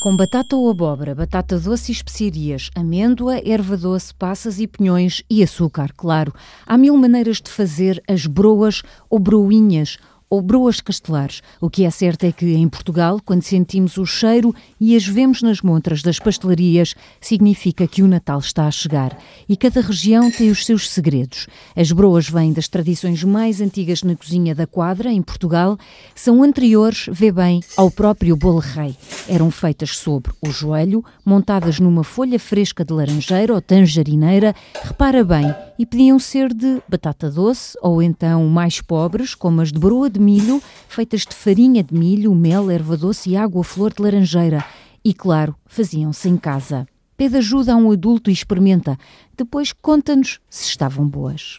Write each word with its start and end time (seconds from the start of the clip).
Com 0.00 0.16
batata 0.16 0.54
ou 0.54 0.70
abóbora, 0.70 1.12
batata 1.12 1.58
doce 1.58 1.90
e 1.90 1.94
especiarias, 1.94 2.70
amêndoa, 2.74 3.40
erva 3.44 3.76
doce, 3.76 4.14
passas 4.14 4.60
e 4.60 4.66
pinhões 4.68 5.24
e 5.28 5.42
açúcar, 5.42 5.92
claro. 5.96 6.32
Há 6.64 6.78
mil 6.78 6.96
maneiras 6.96 7.38
de 7.38 7.50
fazer 7.50 8.00
as 8.08 8.26
broas 8.26 8.82
ou 9.10 9.18
broinhas 9.18 9.98
ou 10.30 10.40
broas 10.40 10.80
castelares. 10.80 11.42
O 11.60 11.68
que 11.68 11.84
é 11.84 11.90
certo 11.90 12.24
é 12.24 12.30
que 12.30 12.54
em 12.54 12.68
Portugal, 12.68 13.20
quando 13.22 13.42
sentimos 13.42 13.98
o 13.98 14.06
cheiro 14.06 14.54
e 14.80 14.94
as 14.94 15.04
vemos 15.04 15.42
nas 15.42 15.60
montras 15.60 16.02
das 16.02 16.20
pastelarias, 16.20 16.94
significa 17.20 17.88
que 17.88 18.00
o 18.02 18.06
Natal 18.08 18.38
está 18.38 18.66
a 18.66 18.70
chegar. 18.70 19.18
E 19.48 19.56
cada 19.56 19.80
região 19.80 20.30
tem 20.30 20.48
os 20.48 20.64
seus 20.64 20.88
segredos. 20.88 21.48
As 21.74 21.90
broas 21.90 22.28
vêm 22.28 22.52
das 22.52 22.68
tradições 22.68 23.24
mais 23.24 23.60
antigas 23.60 24.04
na 24.04 24.14
cozinha 24.14 24.54
da 24.54 24.66
quadra, 24.66 25.10
em 25.10 25.20
Portugal, 25.20 25.76
são 26.14 26.42
anteriores, 26.44 27.06
vê 27.10 27.32
bem, 27.32 27.60
ao 27.76 27.90
próprio 27.90 28.36
bolo 28.36 28.60
rei. 28.60 28.94
Eram 29.28 29.50
feitas 29.50 29.96
sobre 29.98 30.30
o 30.40 30.50
joelho, 30.50 31.04
montadas 31.24 31.80
numa 31.80 32.04
folha 32.04 32.38
fresca 32.38 32.84
de 32.84 32.92
laranjeira 32.92 33.52
ou 33.52 33.60
tangerineira, 33.60 34.54
repara 34.84 35.24
bem, 35.24 35.52
e 35.80 35.86
podiam 35.86 36.18
ser 36.18 36.52
de 36.52 36.82
batata 36.86 37.30
doce 37.30 37.74
ou 37.80 38.02
então 38.02 38.46
mais 38.46 38.82
pobres, 38.82 39.34
como 39.34 39.62
as 39.62 39.72
de 39.72 39.78
broa 39.78 40.10
de 40.10 40.20
milho, 40.20 40.62
feitas 40.86 41.22
de 41.22 41.34
farinha 41.34 41.82
de 41.82 41.94
milho, 41.94 42.34
mel, 42.34 42.70
erva 42.70 42.98
doce 42.98 43.30
e 43.30 43.36
água 43.36 43.64
flor 43.64 43.94
de 43.94 44.02
laranjeira. 44.02 44.62
E 45.02 45.14
claro, 45.14 45.56
faziam-se 45.64 46.28
em 46.28 46.36
casa. 46.36 46.86
Pede 47.16 47.38
ajuda 47.38 47.72
a 47.72 47.76
um 47.76 47.90
adulto 47.90 48.28
e 48.28 48.32
experimenta. 48.34 48.98
Depois 49.34 49.72
conta-nos 49.72 50.38
se 50.50 50.68
estavam 50.68 51.08
boas. 51.08 51.58